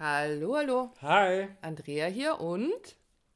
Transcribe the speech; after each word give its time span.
Hallo, 0.00 0.54
hallo. 0.54 0.92
Hi. 1.02 1.48
Andrea 1.60 2.06
hier 2.06 2.38
und 2.38 2.70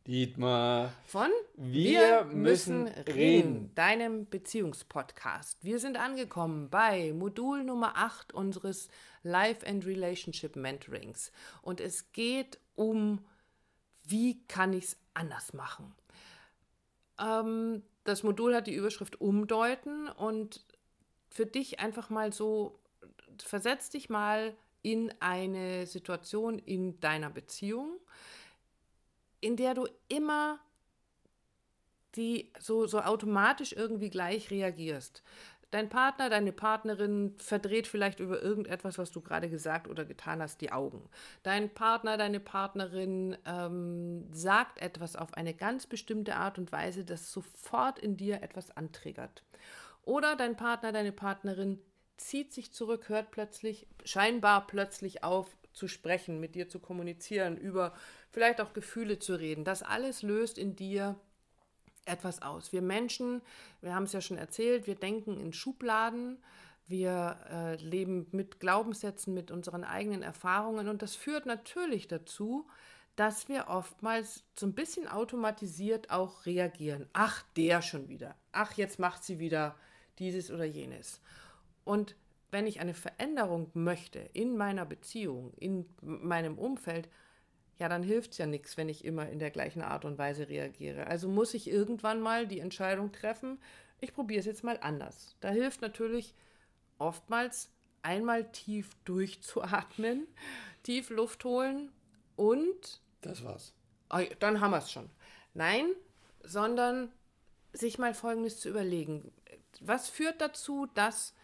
Dietmar. 0.06 0.92
von 1.06 1.28
Wir 1.56 2.22
müssen 2.26 2.86
reden. 2.86 3.74
deinem 3.74 4.26
Beziehungspodcast. 4.26 5.64
Wir 5.64 5.80
sind 5.80 5.96
angekommen 5.96 6.70
bei 6.70 7.12
Modul 7.14 7.64
Nummer 7.64 7.96
8 7.96 8.32
unseres 8.32 8.90
Life 9.24 9.66
and 9.66 9.84
Relationship 9.84 10.54
Mentorings. 10.54 11.32
Und 11.62 11.80
es 11.80 12.12
geht 12.12 12.60
um, 12.76 13.26
wie 14.04 14.46
kann 14.46 14.72
ich 14.72 14.84
es 14.84 14.96
anders 15.14 15.54
machen. 15.54 15.92
Ähm, 17.18 17.82
das 18.04 18.22
Modul 18.22 18.54
hat 18.54 18.68
die 18.68 18.76
Überschrift 18.76 19.20
Umdeuten 19.20 20.08
und 20.08 20.64
für 21.28 21.44
dich 21.46 21.80
einfach 21.80 22.08
mal 22.08 22.32
so, 22.32 22.78
versetz 23.42 23.90
dich 23.90 24.08
mal 24.08 24.54
in 24.82 25.12
eine 25.20 25.86
Situation 25.86 26.58
in 26.58 27.00
deiner 27.00 27.30
Beziehung, 27.30 27.98
in 29.40 29.56
der 29.56 29.74
du 29.74 29.86
immer 30.08 30.60
die 32.16 32.52
so, 32.58 32.86
so 32.86 33.00
automatisch 33.00 33.72
irgendwie 33.72 34.10
gleich 34.10 34.50
reagierst. 34.50 35.22
Dein 35.70 35.88
Partner, 35.88 36.28
deine 36.28 36.52
Partnerin 36.52 37.34
verdreht 37.38 37.86
vielleicht 37.86 38.20
über 38.20 38.42
irgendetwas, 38.42 38.98
was 38.98 39.10
du 39.10 39.22
gerade 39.22 39.48
gesagt 39.48 39.88
oder 39.88 40.04
getan 40.04 40.42
hast, 40.42 40.60
die 40.60 40.70
Augen. 40.70 41.08
Dein 41.42 41.72
Partner, 41.72 42.18
deine 42.18 42.40
Partnerin 42.40 43.38
ähm, 43.46 44.28
sagt 44.34 44.82
etwas 44.82 45.16
auf 45.16 45.32
eine 45.32 45.54
ganz 45.54 45.86
bestimmte 45.86 46.36
Art 46.36 46.58
und 46.58 46.72
Weise, 46.72 47.06
das 47.06 47.32
sofort 47.32 47.98
in 47.98 48.18
dir 48.18 48.42
etwas 48.42 48.76
antriggert. 48.76 49.44
Oder 50.02 50.36
dein 50.36 50.56
Partner, 50.56 50.92
deine 50.92 51.12
Partnerin 51.12 51.78
zieht 52.16 52.52
sich 52.52 52.72
zurück, 52.72 53.08
hört 53.08 53.30
plötzlich, 53.30 53.86
scheinbar 54.04 54.66
plötzlich 54.66 55.24
auf 55.24 55.56
zu 55.72 55.88
sprechen, 55.88 56.38
mit 56.40 56.54
dir 56.54 56.68
zu 56.68 56.78
kommunizieren, 56.78 57.56
über 57.56 57.94
vielleicht 58.30 58.60
auch 58.60 58.72
Gefühle 58.72 59.18
zu 59.18 59.34
reden. 59.34 59.64
Das 59.64 59.82
alles 59.82 60.22
löst 60.22 60.58
in 60.58 60.76
dir 60.76 61.18
etwas 62.04 62.42
aus. 62.42 62.72
Wir 62.72 62.82
Menschen, 62.82 63.42
wir 63.80 63.94
haben 63.94 64.04
es 64.04 64.12
ja 64.12 64.20
schon 64.20 64.38
erzählt, 64.38 64.86
wir 64.86 64.96
denken 64.96 65.38
in 65.38 65.52
Schubladen, 65.52 66.38
wir 66.88 67.38
äh, 67.50 67.76
leben 67.76 68.26
mit 68.32 68.60
Glaubenssätzen, 68.60 69.32
mit 69.32 69.50
unseren 69.50 69.84
eigenen 69.84 70.22
Erfahrungen 70.22 70.88
und 70.88 71.00
das 71.00 71.14
führt 71.14 71.46
natürlich 71.46 72.08
dazu, 72.08 72.68
dass 73.16 73.48
wir 73.48 73.68
oftmals 73.68 74.42
so 74.58 74.66
ein 74.66 74.74
bisschen 74.74 75.06
automatisiert 75.06 76.10
auch 76.10 76.46
reagieren. 76.46 77.08
Ach, 77.12 77.44
der 77.56 77.82
schon 77.82 78.08
wieder. 78.08 78.34
Ach, 78.52 78.72
jetzt 78.72 78.98
macht 78.98 79.22
sie 79.22 79.38
wieder 79.38 79.76
dieses 80.18 80.50
oder 80.50 80.64
jenes. 80.64 81.20
Und 81.84 82.16
wenn 82.50 82.66
ich 82.66 82.80
eine 82.80 82.94
Veränderung 82.94 83.70
möchte 83.74 84.18
in 84.32 84.56
meiner 84.56 84.84
Beziehung, 84.84 85.52
in 85.54 85.86
meinem 86.00 86.58
Umfeld, 86.58 87.08
ja, 87.78 87.88
dann 87.88 88.02
hilft 88.02 88.32
es 88.32 88.38
ja 88.38 88.46
nichts, 88.46 88.76
wenn 88.76 88.88
ich 88.88 89.04
immer 89.04 89.28
in 89.28 89.38
der 89.38 89.50
gleichen 89.50 89.82
Art 89.82 90.04
und 90.04 90.18
Weise 90.18 90.48
reagiere. 90.48 91.06
Also 91.06 91.28
muss 91.28 91.54
ich 91.54 91.68
irgendwann 91.68 92.20
mal 92.20 92.46
die 92.46 92.60
Entscheidung 92.60 93.10
treffen, 93.10 93.58
ich 94.00 94.12
probiere 94.12 94.40
es 94.40 94.46
jetzt 94.46 94.64
mal 94.64 94.78
anders. 94.82 95.36
Da 95.40 95.50
hilft 95.50 95.80
natürlich 95.80 96.34
oftmals 96.98 97.70
einmal 98.02 98.50
tief 98.50 98.90
durchzuatmen, 99.04 100.26
tief 100.82 101.08
Luft 101.10 101.44
holen 101.44 101.90
und 102.36 103.00
Das 103.20 103.44
war's. 103.44 103.74
Oh, 104.10 104.20
dann 104.40 104.60
haben 104.60 104.72
wir 104.72 104.78
es 104.78 104.90
schon. 104.90 105.08
Nein, 105.54 105.86
sondern 106.42 107.12
sich 107.72 107.98
mal 107.98 108.12
Folgendes 108.12 108.60
zu 108.60 108.68
überlegen. 108.68 109.32
Was 109.80 110.10
führt 110.10 110.40
dazu, 110.40 110.86
dass 110.94 111.34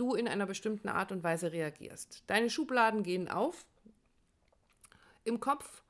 du 0.00 0.14
in 0.14 0.26
einer 0.26 0.46
bestimmten 0.46 0.88
Art 0.88 1.12
und 1.12 1.22
Weise 1.22 1.52
reagierst? 1.52 2.24
Deine 2.26 2.48
Schubladen 2.48 3.02
gehen 3.02 3.28
auf 3.28 3.66
im 5.24 5.40
Kopf 5.40 5.82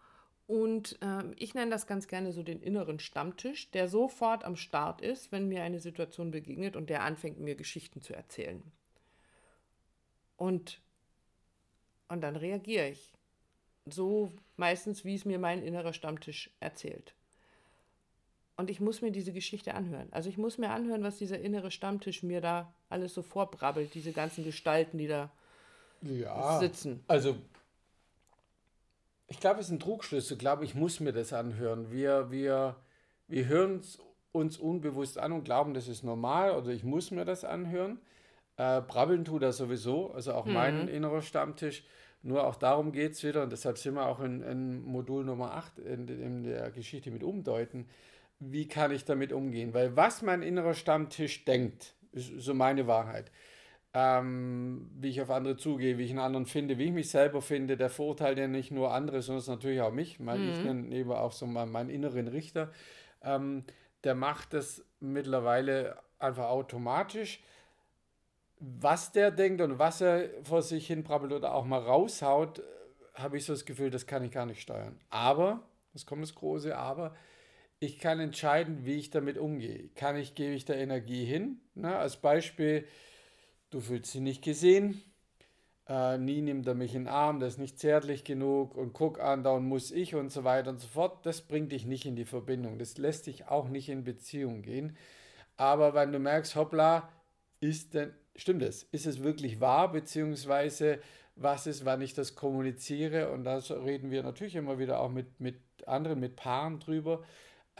und 0.51 0.99
ähm, 1.01 1.33
ich 1.37 1.55
nenne 1.55 1.71
das 1.71 1.87
ganz 1.87 2.09
gerne 2.09 2.33
so 2.33 2.43
den 2.43 2.61
inneren 2.61 2.99
Stammtisch, 2.99 3.71
der 3.71 3.89
sofort 3.89 4.43
am 4.43 4.57
Start 4.57 5.01
ist, 5.01 5.31
wenn 5.31 5.47
mir 5.47 5.63
eine 5.63 5.79
Situation 5.79 6.33
begegnet 6.33 6.75
und 6.75 6.91
der 6.91 7.05
anfängt, 7.05 7.39
mir 7.39 7.55
Geschichten 7.55 8.03
zu 8.03 8.15
erzählen. 8.15 8.61
Und, 10.37 10.81
und 12.09 12.21
dann 12.23 12.35
reagiere 12.35 12.89
ich. 12.89 13.13
So 13.87 14.33
meistens, 14.57 15.05
wie 15.05 15.15
es 15.15 15.25
mir 15.25 15.39
mein 15.39 15.63
innerer 15.63 15.93
Stammtisch 15.93 16.51
erzählt. 16.59 17.15
Und 18.61 18.69
ich 18.69 18.79
muss 18.79 19.01
mir 19.01 19.11
diese 19.11 19.33
Geschichte 19.33 19.75
anhören. 19.75 20.09
Also 20.11 20.29
ich 20.29 20.37
muss 20.37 20.59
mir 20.59 20.69
anhören, 20.71 21.03
was 21.03 21.17
dieser 21.17 21.41
innere 21.41 21.71
Stammtisch 21.71 22.23
mir 22.23 22.43
da 22.43 22.73
alles 22.91 23.15
so 23.15 23.23
vorbrabbelt, 23.23 23.95
diese 23.95 24.13
ganzen 24.13 24.45
Gestalten, 24.45 24.99
die 24.99 25.07
da 25.09 25.31
Ja. 26.03 26.59
sitzen. 26.59 27.03
Also, 27.09 27.37
ich 29.29 29.41
glaube, 29.41 29.61
es 29.61 29.67
ist 29.67 29.73
ein 29.73 29.81
Trugschluss. 29.81 30.31
Ich 30.31 30.39
glaube, 30.39 30.65
ich 30.65 30.75
muss 30.75 31.01
mir 31.01 31.13
das 31.13 31.33
anhören. 31.33 31.91
Wir, 31.91 32.31
wir, 32.31 32.77
wir 33.29 33.47
hören 33.47 33.79
es 33.79 33.99
uns 34.33 34.59
unbewusst 34.59 35.17
an 35.19 35.33
und 35.33 35.45
glauben, 35.45 35.73
das 35.73 35.89
ist 35.89 36.03
normal 36.03 36.53
oder 36.53 36.69
ich 36.69 36.85
muss 36.85 37.11
mir 37.11 37.25
das 37.25 37.45
anhören. 37.45 37.99
Äh, 38.59 38.83
brabbeln 38.83 39.25
tut 39.25 39.43
er 39.43 39.55
sowieso, 39.55 40.13
also 40.13 40.35
auch 40.35 40.45
mein 40.45 40.87
innerer 40.89 41.23
Stammtisch. 41.23 41.83
Nur 42.23 42.47
auch 42.47 42.57
darum 42.57 42.93
geht 42.93 43.13
es 43.13 43.25
wieder 43.25 43.43
und 43.43 43.53
deshalb 43.53 43.79
sind 43.79 43.95
wir 43.95 44.05
auch 44.07 44.21
in, 44.21 44.43
in 44.43 44.83
Modul 44.83 45.25
Nummer 45.25 45.53
8 45.55 45.79
in, 45.79 46.07
in 46.09 46.45
der 46.45 46.71
Geschichte 46.71 47.11
mit 47.11 47.23
Umdeuten. 47.23 47.89
Wie 48.41 48.67
kann 48.67 48.91
ich 48.91 49.05
damit 49.05 49.33
umgehen? 49.33 49.75
Weil 49.75 49.97
was 49.97 50.23
mein 50.23 50.43
innerer 50.43 50.75
Stammtisch 50.75 51.45
denkt, 51.45 51.95
ist 52.13 52.33
so 52.39 52.55
meine 52.55 52.87
Wahrheit 52.87 53.31
ähm, 53.93 54.89
wie 54.95 55.09
ich 55.09 55.21
auf 55.21 55.31
andere 55.31 55.57
zugehe, 55.57 55.99
wie 55.99 56.05
ich 56.05 56.11
einen 56.11 56.21
anderen 56.21 56.47
finde, 56.47 56.79
wie 56.79 56.85
ich 56.85 56.93
mich 56.93 57.11
selber 57.11 57.43
finde, 57.43 57.77
der 57.77 57.91
verurteilt 57.91 58.39
ja 58.39 58.47
nicht 58.47 58.71
nur 58.71 58.93
andere, 58.93 59.21
sondern 59.21 59.45
natürlich 59.47 59.81
auch 59.81 59.93
mich. 59.93 60.21
Mein, 60.21 60.49
Ich 60.49 60.63
nenne 60.63 60.95
eben 60.95 61.11
auch 61.11 61.33
so 61.33 61.47
meinen, 61.47 61.73
meinen 61.73 61.91
inneren 61.91 62.29
Richter. 62.29 62.71
Ähm, 63.23 63.65
der 64.05 64.15
macht 64.15 64.53
das 64.53 64.85
mittlerweile 65.01 65.99
einfach 66.19 66.49
automatisch. 66.49 67.43
Was 68.61 69.11
der 69.11 69.31
denkt 69.31 69.61
und 69.61 69.79
was 69.79 70.01
er 70.01 70.29
vor 70.45 70.63
sich 70.63 70.87
hin 70.87 71.03
brabbelt 71.03 71.33
oder 71.33 71.55
auch 71.55 71.65
mal 71.65 71.81
raushaut, 71.81 72.61
äh, 72.61 72.63
habe 73.15 73.39
ich 73.39 73.45
so 73.45 73.55
das 73.55 73.65
Gefühl, 73.65 73.91
das 73.91 74.07
kann 74.07 74.23
ich 74.23 74.31
gar 74.31 74.47
nicht 74.47 74.61
steuern. 74.61 75.01
Aber, 75.11 75.65
es 75.95 76.07
kommt 76.07 76.23
das 76.23 76.35
große 76.37 76.77
Aber, 76.77 77.17
ich 77.81 77.99
kann 77.99 78.21
entscheiden, 78.21 78.85
wie 78.85 78.97
ich 78.97 79.11
damit 79.11 79.39
umgehe. 79.39 79.89
Kann 79.95 80.17
ich, 80.17 80.35
gebe 80.35 80.53
ich 80.53 80.67
da 80.67 80.75
Energie 80.75 81.25
hin? 81.25 81.61
Ne? 81.75 81.97
Als 81.97 82.19
Beispiel, 82.19 82.87
du 83.71 83.81
fühlst 83.81 84.15
dich 84.15 84.21
nicht 84.21 84.45
gesehen, 84.45 85.03
äh, 85.89 86.19
nie 86.19 86.43
nimmt 86.43 86.67
er 86.67 86.75
mich 86.75 86.95
in 86.95 87.05
den 87.05 87.13
Arm, 87.13 87.41
das 87.41 87.55
ist 87.55 87.59
nicht 87.59 87.79
zärtlich 87.79 88.23
genug 88.23 88.77
und 88.77 88.93
guck 88.93 89.19
an, 89.19 89.43
da 89.43 89.59
muss 89.59 89.91
ich 89.91 90.15
und 90.15 90.31
so 90.31 90.45
weiter 90.45 90.71
und 90.71 90.81
so 90.81 90.89
fort. 90.89 91.25
Das 91.25 91.41
bringt 91.41 91.73
dich 91.73 91.87
nicht 91.87 92.05
in 92.05 92.17
die 92.17 92.27
Verbindung. 92.27 92.79
Das 92.79 92.99
lässt 92.99 93.27
dich 93.27 93.49
auch 93.49 93.69
nicht 93.69 93.89
in 93.89 94.05
Beziehung 94.05 94.63
gehen. 94.63 94.97
Aber 95.57 95.95
wenn 95.95 96.13
du 96.13 96.19
merkst, 96.19 96.55
hoppla, 96.57 97.09
ist 97.61 97.95
denn, 97.95 98.13
stimmt 98.37 98.63
es? 98.63 98.85
Ist 98.93 99.07
es 99.07 99.23
wirklich 99.23 99.61
wahr? 99.61 99.91
Beziehungsweise, 99.91 101.01
was 101.35 101.67
ist, 101.67 101.85
wann 101.87 102.03
ich 102.03 102.13
das 102.15 102.35
kommuniziere? 102.35 103.31
Und 103.31 103.45
da 103.45 103.57
reden 103.57 104.11
wir 104.11 104.23
natürlich 104.23 104.57
immer 104.57 104.79
wieder 104.79 105.01
auch 105.01 105.11
mit, 105.11 105.41
mit 105.41 105.57
anderen, 105.87 106.21
mit 106.21 106.37
Paaren 106.37 106.79
drüber, 106.79 107.25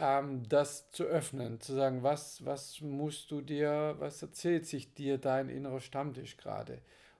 ähm, 0.01 0.43
das 0.49 0.89
zu 0.91 1.03
öffnen, 1.03 1.61
zu 1.61 1.73
sagen, 1.73 2.03
was, 2.03 2.43
was 2.43 2.81
musst 2.81 3.31
du 3.31 3.41
dir, 3.41 3.95
was 3.99 4.21
erzählt 4.21 4.65
sich 4.65 4.93
dir 4.93 5.17
dein 5.17 5.47
innerer 5.47 5.79
Stammtisch 5.79 6.37
gerade? 6.37 6.79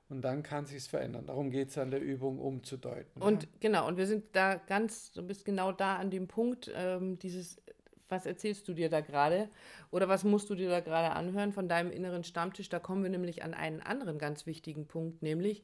Und 0.09 0.23
dann 0.23 0.43
kann 0.43 0.65
sich's 0.65 0.87
verändern. 0.87 1.27
Darum 1.27 1.51
geht 1.51 1.69
es 1.69 1.77
an 1.77 1.91
der 1.91 2.01
Übung 2.01 2.39
umzudeuten. 2.39 3.21
Und 3.21 3.47
genau, 3.61 3.87
und 3.87 3.97
wir 3.97 4.07
sind 4.07 4.25
da 4.33 4.55
ganz, 4.55 5.13
du 5.13 5.25
bist 5.25 5.45
genau 5.45 5.71
da 5.71 5.95
an 5.95 6.09
dem 6.09 6.27
Punkt, 6.27 6.69
ähm, 6.75 7.17
dieses, 7.19 7.61
was 8.09 8.25
erzählst 8.25 8.67
du 8.67 8.73
dir 8.73 8.89
da 8.89 8.99
gerade 8.99 9.47
oder 9.89 10.09
was 10.09 10.25
musst 10.25 10.49
du 10.49 10.55
dir 10.55 10.69
da 10.69 10.81
gerade 10.81 11.15
anhören 11.15 11.53
von 11.53 11.69
deinem 11.69 11.91
inneren 11.91 12.25
Stammtisch? 12.25 12.67
Da 12.67 12.79
kommen 12.79 13.03
wir 13.03 13.09
nämlich 13.09 13.43
an 13.43 13.53
einen 13.53 13.79
anderen 13.79 14.17
ganz 14.17 14.45
wichtigen 14.45 14.85
Punkt, 14.85 15.21
nämlich 15.21 15.63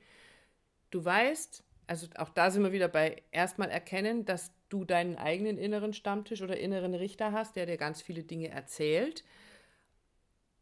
du 0.91 1.03
weißt, 1.03 1.63
also 1.87 2.07
auch 2.15 2.29
da 2.29 2.49
sind 2.49 2.63
wir 2.63 2.71
wieder 2.71 2.87
bei 2.87 3.23
erstmal 3.31 3.69
erkennen, 3.69 4.23
dass 4.23 4.51
du 4.69 4.85
deinen 4.85 5.15
eigenen 5.15 5.57
inneren 5.57 5.93
Stammtisch 5.93 6.41
oder 6.41 6.57
inneren 6.57 6.93
Richter 6.93 7.31
hast, 7.31 7.55
der 7.55 7.65
dir 7.65 7.77
ganz 7.77 8.01
viele 8.01 8.23
Dinge 8.23 8.49
erzählt. 8.49 9.23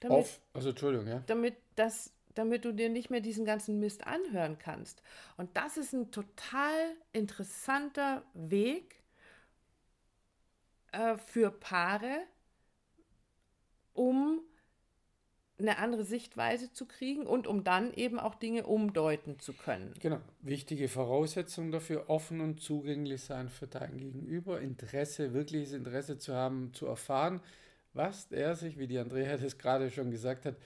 damit, 0.00 0.18
Auf, 0.18 0.40
also 0.52 0.70
Entschuldigung, 0.70 1.06
ja. 1.06 1.22
damit, 1.26 1.56
das, 1.76 2.12
damit 2.34 2.64
du 2.64 2.72
dir 2.72 2.88
nicht 2.88 3.08
mehr 3.08 3.20
diesen 3.20 3.44
ganzen 3.44 3.78
Mist 3.80 4.06
anhören 4.06 4.58
kannst. 4.58 5.02
Und 5.36 5.56
das 5.56 5.76
ist 5.76 5.92
ein 5.92 6.10
total 6.10 6.96
interessanter 7.12 8.22
Weg 8.34 8.96
äh, 10.92 11.16
für 11.16 11.50
Paare, 11.50 12.24
um 13.92 14.40
eine 15.58 15.78
andere 15.78 16.04
Sichtweise 16.04 16.72
zu 16.72 16.86
kriegen 16.86 17.26
und 17.26 17.46
um 17.46 17.62
dann 17.62 17.92
eben 17.94 18.18
auch 18.18 18.34
Dinge 18.34 18.66
umdeuten 18.66 19.38
zu 19.38 19.52
können. 19.52 19.94
Genau. 20.00 20.20
Wichtige 20.40 20.88
Voraussetzung 20.88 21.70
dafür, 21.70 22.10
offen 22.10 22.40
und 22.40 22.60
zugänglich 22.60 23.22
sein 23.22 23.48
für 23.48 23.68
dein 23.68 23.96
Gegenüber, 23.96 24.60
Interesse, 24.60 25.32
wirkliches 25.32 25.72
Interesse 25.72 26.18
zu 26.18 26.34
haben, 26.34 26.72
zu 26.74 26.86
erfahren, 26.86 27.40
was 27.92 28.32
er 28.32 28.56
sich, 28.56 28.78
wie 28.78 28.88
die 28.88 28.98
Andrea 28.98 29.36
das 29.36 29.56
gerade 29.56 29.90
schon 29.90 30.10
gesagt 30.10 30.44
hat, 30.44 30.56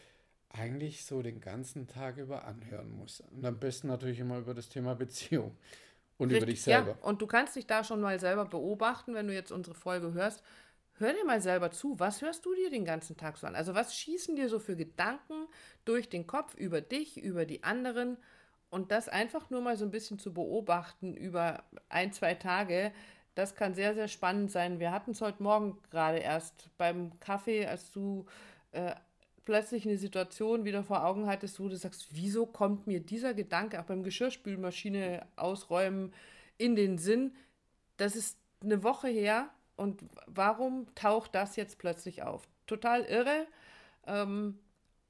eigentlich 0.48 1.04
so 1.04 1.20
den 1.20 1.40
ganzen 1.40 1.86
Tag 1.86 2.16
über 2.16 2.44
anhören 2.44 2.90
muss. 2.90 3.22
Und 3.30 3.44
am 3.44 3.58
besten 3.58 3.88
natürlich 3.88 4.20
immer 4.20 4.38
über 4.38 4.54
das 4.54 4.70
Thema 4.70 4.94
Beziehung 4.94 5.54
und 6.16 6.32
über 6.32 6.46
dich 6.46 6.62
selber. 6.62 6.96
Ja, 6.98 7.06
und 7.06 7.20
du 7.20 7.26
kannst 7.26 7.56
dich 7.56 7.66
da 7.66 7.84
schon 7.84 8.00
mal 8.00 8.18
selber 8.18 8.46
beobachten, 8.46 9.14
wenn 9.14 9.26
du 9.26 9.34
jetzt 9.34 9.52
unsere 9.52 9.76
Folge 9.76 10.14
hörst. 10.14 10.42
Hör 10.98 11.12
dir 11.12 11.24
mal 11.24 11.40
selber 11.40 11.70
zu. 11.70 11.98
Was 12.00 12.22
hörst 12.22 12.44
du 12.44 12.54
dir 12.54 12.70
den 12.70 12.84
ganzen 12.84 13.16
Tag 13.16 13.38
so 13.38 13.46
an? 13.46 13.54
Also, 13.54 13.74
was 13.74 13.94
schießen 13.94 14.34
dir 14.34 14.48
so 14.48 14.58
für 14.58 14.74
Gedanken 14.74 15.46
durch 15.84 16.08
den 16.08 16.26
Kopf 16.26 16.54
über 16.54 16.80
dich, 16.80 17.22
über 17.22 17.46
die 17.46 17.62
anderen? 17.62 18.16
Und 18.68 18.90
das 18.90 19.08
einfach 19.08 19.48
nur 19.48 19.60
mal 19.60 19.76
so 19.76 19.84
ein 19.84 19.92
bisschen 19.92 20.18
zu 20.18 20.34
beobachten 20.34 21.14
über 21.14 21.62
ein, 21.88 22.12
zwei 22.12 22.34
Tage, 22.34 22.92
das 23.34 23.54
kann 23.54 23.74
sehr, 23.74 23.94
sehr 23.94 24.08
spannend 24.08 24.50
sein. 24.50 24.80
Wir 24.80 24.90
hatten 24.90 25.12
es 25.12 25.20
heute 25.20 25.42
Morgen 25.42 25.78
gerade 25.90 26.18
erst 26.18 26.68
beim 26.76 27.18
Kaffee, 27.20 27.66
als 27.66 27.92
du 27.92 28.26
äh, 28.72 28.94
plötzlich 29.44 29.86
eine 29.86 29.96
Situation 29.96 30.64
wieder 30.64 30.82
vor 30.82 31.04
Augen 31.04 31.28
hattest, 31.28 31.60
wo 31.60 31.68
du 31.68 31.76
sagst, 31.76 32.08
wieso 32.10 32.44
kommt 32.44 32.88
mir 32.88 32.98
dieser 33.00 33.34
Gedanke 33.34 33.80
auch 33.80 33.84
beim 33.84 34.02
Geschirrspülmaschine 34.02 35.24
ausräumen 35.36 36.12
in 36.58 36.74
den 36.74 36.98
Sinn? 36.98 37.36
Das 37.96 38.16
ist 38.16 38.36
eine 38.60 38.82
Woche 38.82 39.08
her 39.08 39.48
und 39.78 40.02
warum 40.26 40.92
taucht 40.94 41.34
das 41.34 41.56
jetzt 41.56 41.78
plötzlich 41.78 42.22
auf? 42.22 42.48
Total 42.66 43.04
irre. 43.04 43.46
Ähm, 44.06 44.58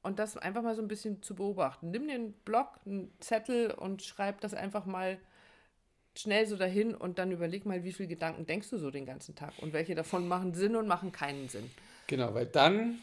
und 0.02 0.18
das 0.18 0.36
einfach 0.36 0.62
mal 0.62 0.76
so 0.76 0.82
ein 0.82 0.88
bisschen 0.88 1.22
zu 1.22 1.34
beobachten. 1.34 1.90
Nimm 1.90 2.08
einen 2.08 2.32
Block, 2.32 2.78
einen 2.86 3.10
Zettel 3.20 3.72
und 3.72 4.02
schreib 4.02 4.40
das 4.40 4.54
einfach 4.54 4.86
mal 4.86 5.18
schnell 6.16 6.46
so 6.46 6.56
dahin 6.56 6.94
und 6.94 7.18
dann 7.18 7.30
überleg 7.30 7.66
mal, 7.66 7.84
wie 7.84 7.92
viele 7.92 8.08
Gedanken 8.08 8.46
denkst 8.46 8.70
du 8.70 8.78
so 8.78 8.90
den 8.90 9.06
ganzen 9.06 9.34
Tag 9.34 9.52
und 9.60 9.72
welche 9.72 9.94
davon 9.94 10.28
machen 10.28 10.54
Sinn 10.54 10.76
und 10.76 10.86
machen 10.86 11.12
keinen 11.12 11.48
Sinn. 11.48 11.70
Genau, 12.06 12.34
weil 12.34 12.46
dann 12.46 12.98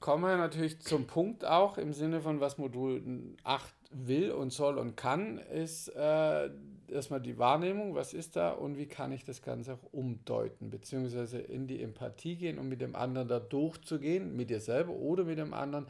kommen 0.00 0.24
wir 0.24 0.36
natürlich 0.36 0.80
zum 0.80 1.06
Punkt 1.06 1.44
auch 1.44 1.78
im 1.78 1.92
Sinne 1.92 2.20
von, 2.20 2.40
was 2.40 2.58
Modul 2.58 3.02
8 3.44 3.74
will 3.90 4.32
und 4.32 4.52
soll 4.52 4.78
und 4.78 4.96
kann, 4.96 5.38
ist 5.38 5.88
äh, 5.88 6.50
erstmal 6.88 7.20
die 7.20 7.38
Wahrnehmung, 7.38 7.94
was 7.94 8.12
ist 8.12 8.36
da 8.36 8.50
und 8.50 8.76
wie 8.76 8.86
kann 8.86 9.12
ich 9.12 9.24
das 9.24 9.42
Ganze 9.42 9.74
auch 9.74 9.92
umdeuten, 9.92 10.70
beziehungsweise 10.70 11.38
in 11.38 11.66
die 11.66 11.82
Empathie 11.82 12.36
gehen, 12.36 12.58
um 12.58 12.68
mit 12.68 12.80
dem 12.80 12.96
anderen 12.96 13.28
da 13.28 13.40
durchzugehen, 13.40 14.36
mit 14.36 14.50
dir 14.50 14.60
selber 14.60 14.92
oder 14.92 15.24
mit 15.24 15.38
dem 15.38 15.54
anderen, 15.54 15.86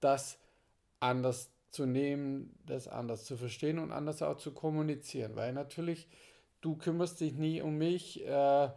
das 0.00 0.38
anders 1.00 1.50
zu 1.70 1.86
nehmen, 1.86 2.54
das 2.64 2.88
anders 2.88 3.24
zu 3.24 3.36
verstehen 3.36 3.78
und 3.78 3.92
anders 3.92 4.22
auch 4.22 4.38
zu 4.38 4.52
kommunizieren, 4.52 5.36
weil 5.36 5.52
natürlich 5.52 6.08
du 6.60 6.76
kümmerst 6.76 7.20
dich 7.20 7.34
nie 7.34 7.60
um 7.60 7.76
mich, 7.76 8.24
äh, 8.26 8.68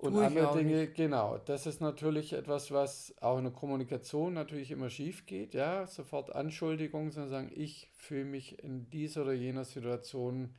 und 0.00 0.14
Tue 0.14 0.24
andere 0.24 0.56
Dinge, 0.56 0.86
genau. 0.86 1.36
Das 1.44 1.66
ist 1.66 1.82
natürlich 1.82 2.32
etwas, 2.32 2.70
was 2.70 3.14
auch 3.20 3.36
in 3.36 3.44
der 3.44 3.52
Kommunikation 3.52 4.32
natürlich 4.32 4.70
immer 4.70 4.88
schief 4.88 5.26
geht. 5.26 5.52
Ja, 5.52 5.86
sofort 5.86 6.34
Anschuldigungen, 6.34 7.10
sondern 7.10 7.30
sagen, 7.30 7.52
ich 7.54 7.90
fühle 7.98 8.24
mich 8.24 8.64
in 8.64 8.88
dieser 8.88 9.22
oder 9.22 9.34
jener 9.34 9.64
Situation 9.64 10.54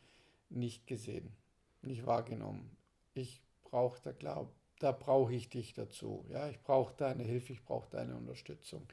nicht 0.49 0.85
gesehen, 0.85 1.35
nicht 1.81 2.05
wahrgenommen. 2.05 2.77
Ich 3.15 3.41
brauche 3.63 3.99
da 4.03 4.11
glaub, 4.11 4.53
da 4.79 4.91
brauche 4.91 5.33
ich 5.33 5.49
dich 5.49 5.73
dazu. 5.73 6.23
Ja, 6.29 6.47
ich 6.47 6.61
brauche 6.61 6.93
deine 6.95 7.23
Hilfe, 7.23 7.53
ich 7.53 7.63
brauche 7.63 7.89
deine 7.89 8.15
Unterstützung. 8.15 8.87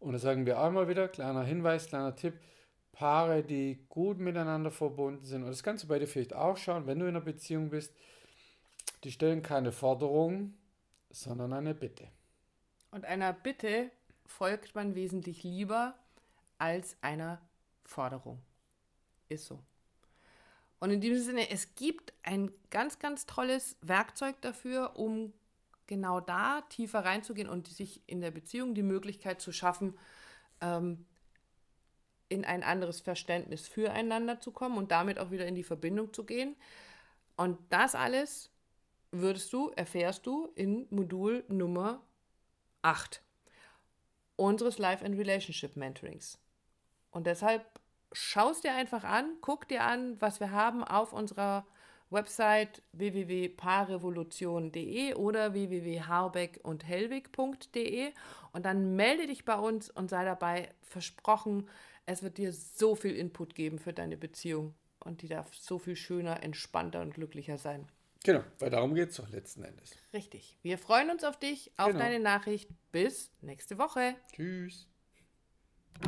Und 0.00 0.12
da 0.12 0.18
sagen 0.18 0.44
wir 0.44 0.60
auch 0.60 0.68
immer 0.68 0.86
wieder, 0.86 1.08
kleiner 1.08 1.44
Hinweis, 1.44 1.86
kleiner 1.86 2.14
Tipp, 2.14 2.34
Paare, 2.92 3.42
die 3.42 3.86
gut 3.88 4.18
miteinander 4.18 4.70
verbunden 4.70 5.24
sind, 5.24 5.44
und 5.44 5.48
das 5.48 5.62
kannst 5.62 5.84
du 5.84 5.88
bei 5.88 5.98
dir 5.98 6.06
vielleicht 6.06 6.34
auch 6.34 6.58
schauen, 6.58 6.86
wenn 6.86 6.98
du 6.98 7.06
in 7.06 7.16
einer 7.16 7.24
Beziehung 7.24 7.70
bist, 7.70 7.94
die 9.04 9.12
stellen 9.12 9.42
keine 9.42 9.72
Forderung, 9.72 10.54
sondern 11.10 11.52
eine 11.52 11.74
Bitte. 11.74 12.08
Und 12.90 13.04
einer 13.04 13.32
Bitte 13.32 13.90
folgt 14.26 14.74
man 14.74 14.94
wesentlich 14.94 15.42
lieber 15.42 15.94
als 16.58 16.96
einer 17.00 17.40
Forderung. 17.84 18.40
Ist 19.28 19.46
so. 19.46 19.58
Und 20.78 20.90
in 20.90 21.00
diesem 21.00 21.22
Sinne, 21.22 21.50
es 21.50 21.74
gibt 21.74 22.12
ein 22.22 22.52
ganz, 22.70 22.98
ganz 22.98 23.26
tolles 23.26 23.76
Werkzeug 23.82 24.40
dafür, 24.40 24.96
um 24.96 25.32
genau 25.86 26.20
da 26.20 26.62
tiefer 26.62 27.04
reinzugehen 27.04 27.48
und 27.48 27.68
sich 27.68 28.02
in 28.06 28.20
der 28.20 28.30
Beziehung 28.30 28.74
die 28.74 28.82
Möglichkeit 28.82 29.40
zu 29.40 29.52
schaffen, 29.52 29.98
ähm, 30.60 31.04
in 32.28 32.44
ein 32.44 32.62
anderes 32.62 33.00
Verständnis 33.00 33.68
füreinander 33.68 34.40
zu 34.40 34.52
kommen 34.52 34.78
und 34.78 34.90
damit 34.90 35.18
auch 35.18 35.30
wieder 35.30 35.46
in 35.46 35.54
die 35.54 35.64
Verbindung 35.64 36.12
zu 36.12 36.24
gehen. 36.24 36.56
Und 37.36 37.58
das 37.68 37.94
alles 37.94 38.51
würdest 39.12 39.52
du, 39.52 39.70
erfährst 39.76 40.26
du 40.26 40.50
in 40.54 40.86
Modul 40.90 41.44
Nummer 41.48 42.02
8 42.82 43.22
unseres 44.36 44.78
Life 44.78 45.04
and 45.04 45.18
Relationship 45.18 45.76
Mentorings. 45.76 46.38
Und 47.10 47.26
deshalb 47.26 47.66
schaust 48.12 48.64
dir 48.64 48.74
einfach 48.74 49.04
an, 49.04 49.36
guck 49.40 49.68
dir 49.68 49.84
an, 49.84 50.18
was 50.20 50.40
wir 50.40 50.50
haben 50.50 50.82
auf 50.82 51.12
unserer 51.12 51.64
Website 52.10 52.82
www.paarrevolution.de 52.92 55.14
oder 55.14 55.54
www.harbeck 55.54 56.58
und 56.62 56.86
hellwig.de 56.86 58.12
und 58.52 58.66
dann 58.66 58.96
melde 58.96 59.28
dich 59.28 59.46
bei 59.46 59.56
uns 59.56 59.88
und 59.90 60.10
sei 60.10 60.24
dabei 60.24 60.74
versprochen, 60.82 61.68
es 62.04 62.22
wird 62.22 62.38
dir 62.38 62.52
so 62.52 62.94
viel 62.94 63.16
Input 63.16 63.54
geben 63.54 63.78
für 63.78 63.94
deine 63.94 64.18
Beziehung 64.18 64.74
und 65.00 65.22
die 65.22 65.28
darf 65.28 65.54
so 65.54 65.78
viel 65.78 65.96
schöner, 65.96 66.42
entspannter 66.42 67.00
und 67.00 67.14
glücklicher 67.14 67.56
sein. 67.56 67.88
Genau, 68.24 68.44
weil 68.58 68.70
darum 68.70 68.94
geht 68.94 69.10
es 69.10 69.16
doch 69.16 69.28
letzten 69.30 69.64
Endes. 69.64 69.90
Richtig. 70.12 70.58
Wir 70.62 70.78
freuen 70.78 71.10
uns 71.10 71.24
auf 71.24 71.38
dich, 71.38 71.72
auf 71.76 71.88
Genau. 71.88 71.98
deine 71.98 72.20
Nachricht. 72.20 72.70
Bis 72.92 73.32
nächste 73.40 73.78
Woche. 73.78 74.14
Tschüss. 74.32 74.88